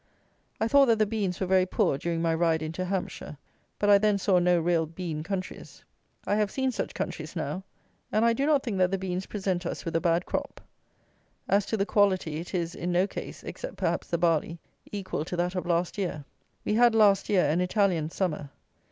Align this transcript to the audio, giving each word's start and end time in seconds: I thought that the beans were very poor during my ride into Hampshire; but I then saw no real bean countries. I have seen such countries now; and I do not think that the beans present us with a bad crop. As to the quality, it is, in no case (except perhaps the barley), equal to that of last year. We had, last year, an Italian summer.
I 0.59 0.67
thought 0.67 0.87
that 0.87 0.97
the 0.97 1.05
beans 1.05 1.39
were 1.39 1.45
very 1.45 1.67
poor 1.67 1.95
during 1.95 2.23
my 2.23 2.33
ride 2.33 2.63
into 2.63 2.85
Hampshire; 2.85 3.37
but 3.77 3.87
I 3.87 3.99
then 3.99 4.17
saw 4.17 4.39
no 4.39 4.59
real 4.59 4.87
bean 4.87 5.21
countries. 5.21 5.83
I 6.25 6.37
have 6.37 6.49
seen 6.49 6.71
such 6.71 6.95
countries 6.95 7.35
now; 7.35 7.63
and 8.11 8.25
I 8.25 8.33
do 8.33 8.47
not 8.47 8.63
think 8.63 8.79
that 8.79 8.89
the 8.89 8.97
beans 8.97 9.27
present 9.27 9.63
us 9.63 9.85
with 9.85 9.95
a 9.95 10.01
bad 10.01 10.25
crop. 10.25 10.59
As 11.47 11.67
to 11.67 11.77
the 11.77 11.85
quality, 11.85 12.37
it 12.39 12.55
is, 12.55 12.73
in 12.73 12.91
no 12.91 13.05
case 13.05 13.43
(except 13.43 13.77
perhaps 13.77 14.07
the 14.07 14.17
barley), 14.17 14.59
equal 14.91 15.23
to 15.23 15.37
that 15.37 15.53
of 15.53 15.67
last 15.67 15.99
year. 15.99 16.25
We 16.65 16.73
had, 16.73 16.95
last 16.95 17.29
year, 17.29 17.45
an 17.47 17.61
Italian 17.61 18.09
summer. 18.09 18.49